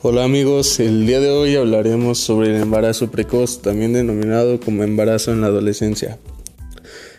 Hola 0.00 0.22
amigos, 0.22 0.78
el 0.78 1.06
día 1.08 1.18
de 1.18 1.28
hoy 1.28 1.56
hablaremos 1.56 2.18
sobre 2.18 2.54
el 2.54 2.62
embarazo 2.62 3.10
precoz, 3.10 3.62
también 3.62 3.94
denominado 3.94 4.60
como 4.60 4.84
embarazo 4.84 5.32
en 5.32 5.40
la 5.40 5.48
adolescencia. 5.48 6.20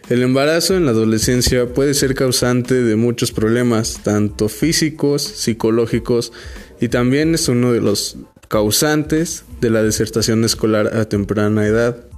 El 0.09 0.23
embarazo 0.23 0.77
en 0.77 0.85
la 0.85 0.91
adolescencia 0.91 1.73
puede 1.73 1.93
ser 1.93 2.15
causante 2.15 2.75
de 2.75 2.95
muchos 2.95 3.33
problemas, 3.33 3.99
tanto 4.01 4.47
físicos, 4.47 5.23
psicológicos, 5.23 6.31
y 6.79 6.87
también 6.87 7.35
es 7.35 7.49
uno 7.49 7.73
de 7.73 7.81
los 7.81 8.15
causantes 8.47 9.43
de 9.59 9.71
la 9.71 9.83
desertación 9.83 10.45
escolar 10.45 10.95
a 10.95 11.03
temprana 11.03 11.67
edad. 11.67 12.08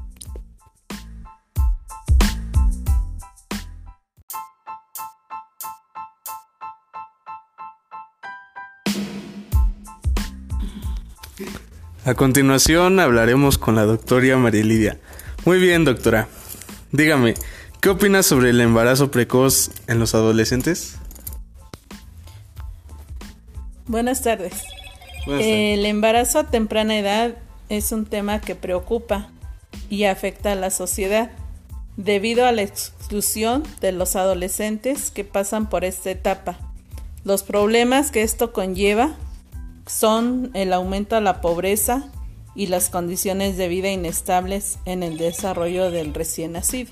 A 12.03 12.13
continuación 12.15 12.99
hablaremos 12.99 13.57
con 13.57 13.75
la 13.75 13.85
doctora 13.85 14.35
María 14.37 14.63
Lidia. 14.63 14.97
Muy 15.45 15.59
bien, 15.59 15.85
doctora. 15.85 16.27
Dígame, 16.91 17.35
¿qué 17.79 17.89
opinas 17.89 18.25
sobre 18.25 18.49
el 18.49 18.59
embarazo 18.59 19.11
precoz 19.11 19.71
en 19.87 19.99
los 19.99 20.15
adolescentes? 20.15 20.95
Buenas 23.87 24.23
tardes. 24.23 24.53
El 25.27 25.85
embarazo 25.85 26.39
a 26.39 26.43
temprana 26.45 26.97
edad 26.97 27.35
es 27.69 27.91
un 27.91 28.05
tema 28.05 28.41
que 28.41 28.55
preocupa 28.55 29.29
y 29.89 30.05
afecta 30.05 30.53
a 30.53 30.55
la 30.55 30.71
sociedad 30.71 31.31
debido 31.97 32.45
a 32.45 32.51
la 32.51 32.63
exclusión 32.63 33.63
de 33.79 33.91
los 33.91 34.15
adolescentes 34.15 35.11
que 35.11 35.23
pasan 35.23 35.69
por 35.69 35.85
esta 35.85 36.09
etapa. 36.09 36.57
Los 37.23 37.43
problemas 37.43 38.09
que 38.11 38.23
esto 38.23 38.53
conlleva 38.53 39.15
son 39.87 40.51
el 40.53 40.73
aumento 40.73 41.15
a 41.15 41.21
la 41.21 41.41
pobreza 41.41 42.11
y 42.55 42.67
las 42.67 42.89
condiciones 42.89 43.57
de 43.57 43.67
vida 43.67 43.89
inestables 43.89 44.79
en 44.85 45.03
el 45.03 45.17
desarrollo 45.17 45.91
del 45.91 46.13
recién 46.13 46.53
nacido. 46.53 46.91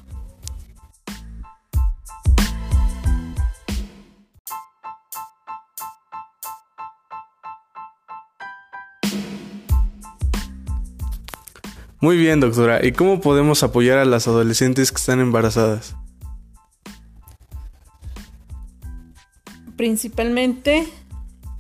Muy 12.02 12.16
bien, 12.16 12.40
doctora. 12.40 12.86
¿Y 12.86 12.94
cómo 12.94 13.20
podemos 13.20 13.62
apoyar 13.62 13.98
a 13.98 14.06
las 14.06 14.26
adolescentes 14.28 14.92
que 14.92 14.98
están 14.98 15.20
embarazadas? 15.20 15.96
Principalmente 19.76 20.88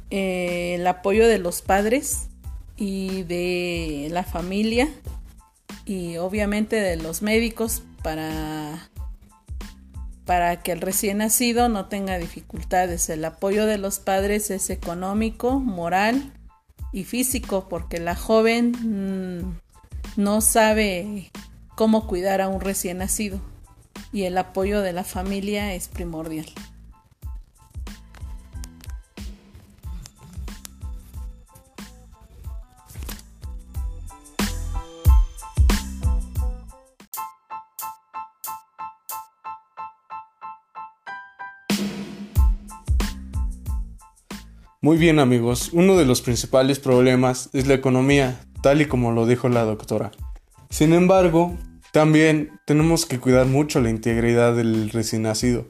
eh, 0.09 0.75
el 0.75 0.88
apoyo 0.88 1.27
de 1.27 1.39
los 1.39 1.61
padres 1.61 2.29
y 2.75 3.23
de 3.23 4.07
la 4.11 4.23
familia 4.23 4.89
y 5.85 6.17
obviamente 6.17 6.77
de 6.77 6.97
los 6.97 7.21
médicos 7.21 7.83
para 8.03 8.89
para 10.25 10.61
que 10.61 10.71
el 10.71 10.81
recién 10.81 11.17
nacido 11.17 11.69
no 11.69 11.88
tenga 11.88 12.19
dificultades. 12.19 13.09
El 13.09 13.25
apoyo 13.25 13.66
de 13.66 13.79
los 13.79 13.97
padres 13.97 14.51
es 14.51 14.69
económico, 14.69 15.59
moral 15.59 16.33
y 16.94 17.03
físico, 17.03 17.67
porque 17.67 17.99
la 17.99 18.16
joven 18.16 18.73
mm, 18.79 20.21
no 20.21 20.41
sabe 20.41 21.31
cómo 21.75 22.05
cuidar 22.05 22.41
a 22.41 22.47
un 22.47 22.61
recién 22.61 22.99
nacido 22.99 23.41
y 24.11 24.23
el 24.23 24.38
apoyo 24.38 24.81
de 24.81 24.94
la 24.94 25.03
familia 25.03 25.73
es 25.73 25.88
primordial. 25.88 26.45
Muy 44.81 44.95
bien 44.95 45.19
amigos, 45.19 45.72
uno 45.73 45.97
de 45.97 46.06
los 46.06 46.22
principales 46.22 46.79
problemas 46.79 47.50
es 47.51 47.67
la 47.67 47.73
economía, 47.73 48.40
tal 48.63 48.79
y 48.79 48.85
como 48.85 49.12
lo 49.12 49.25
dijo 49.25 49.50
la 49.50 49.66
doctora. 49.66 50.12
Sin 50.69 50.94
embargo, 50.94 51.57
también 51.91 52.51
tenemos 52.66 53.06
que 53.06 53.19
cuidar 53.19 53.45
mucho 53.45 53.81
la 53.81 53.90
integridad 53.90 54.56
del 54.56 54.90
recién 54.91 55.23
nacido. 55.23 55.66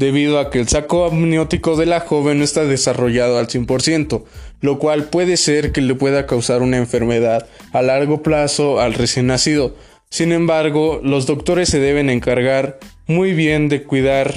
Debido 0.00 0.38
a 0.38 0.48
que 0.48 0.58
el 0.58 0.66
saco 0.66 1.04
amniótico 1.04 1.76
de 1.76 1.84
la 1.84 2.00
joven 2.00 2.38
no 2.38 2.44
está 2.44 2.64
desarrollado 2.64 3.38
al 3.38 3.48
100%, 3.48 4.24
lo 4.62 4.78
cual 4.78 5.04
puede 5.04 5.36
ser 5.36 5.72
que 5.72 5.82
le 5.82 5.94
pueda 5.94 6.26
causar 6.26 6.62
una 6.62 6.78
enfermedad 6.78 7.46
a 7.74 7.82
largo 7.82 8.22
plazo 8.22 8.80
al 8.80 8.94
recién 8.94 9.26
nacido. 9.26 9.76
Sin 10.08 10.32
embargo, 10.32 11.00
los 11.04 11.26
doctores 11.26 11.68
se 11.68 11.80
deben 11.80 12.08
encargar 12.08 12.78
muy 13.06 13.34
bien 13.34 13.68
de 13.68 13.82
cuidar 13.82 14.32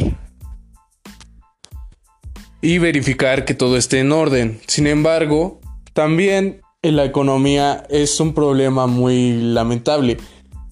y 2.62 2.78
verificar 2.80 3.46
que 3.46 3.54
todo 3.54 3.78
esté 3.78 4.00
en 4.00 4.12
orden. 4.12 4.60
Sin 4.68 4.86
embargo, 4.86 5.62
también 5.94 6.60
en 6.82 6.98
la 6.98 7.06
economía 7.06 7.86
es 7.90 8.20
un 8.20 8.34
problema 8.34 8.86
muy 8.86 9.32
lamentable 9.32 10.18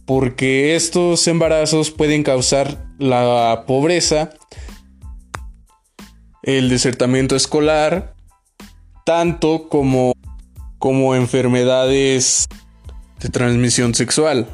porque 0.06 0.76
estos 0.76 1.26
embarazos 1.30 1.92
pueden 1.92 2.24
causar 2.24 2.84
la 3.00 3.64
pobreza 3.66 4.32
el 6.44 6.70
desertamiento 6.70 7.36
escolar, 7.36 8.16
tanto 9.06 9.70
como, 9.70 10.14
como 10.80 11.16
enfermedades 11.16 12.48
de 13.20 13.30
transmisión 13.30 13.94
sexual. 13.94 14.48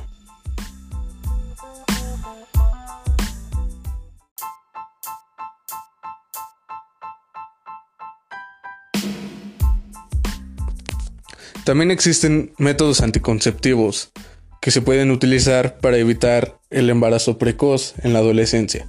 También 11.64 11.92
existen 11.92 12.54
métodos 12.58 13.02
anticonceptivos 13.02 14.14
que 14.62 14.72
se 14.72 14.82
pueden 14.82 15.12
utilizar 15.12 15.80
para 15.80 15.98
evitar 15.98 16.60
el 16.70 16.90
embarazo 16.90 17.38
precoz 17.38 17.94
en 18.04 18.14
la 18.14 18.20
adolescencia. 18.20 18.88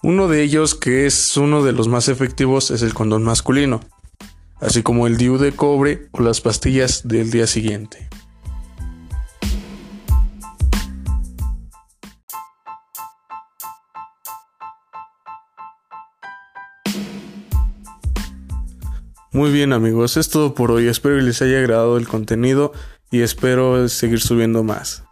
Uno 0.00 0.28
de 0.28 0.44
ellos, 0.44 0.76
que 0.76 1.06
es 1.06 1.36
uno 1.36 1.64
de 1.64 1.72
los 1.72 1.88
más 1.88 2.08
efectivos, 2.08 2.70
es 2.70 2.82
el 2.82 2.94
condón 2.94 3.24
masculino, 3.24 3.80
así 4.60 4.84
como 4.84 5.08
el 5.08 5.16
DIU 5.16 5.38
de 5.38 5.50
cobre 5.50 6.06
o 6.12 6.20
las 6.22 6.40
pastillas 6.40 7.08
del 7.08 7.32
día 7.32 7.48
siguiente. 7.48 8.08
Muy 19.32 19.50
bien 19.50 19.72
amigos, 19.72 20.16
es 20.16 20.30
todo 20.30 20.54
por 20.54 20.70
hoy, 20.70 20.86
espero 20.86 21.16
que 21.16 21.22
les 21.22 21.42
haya 21.42 21.58
agradado 21.58 21.96
el 21.96 22.06
contenido 22.06 22.72
y 23.10 23.22
espero 23.22 23.88
seguir 23.88 24.20
subiendo 24.20 24.62
más. 24.62 25.07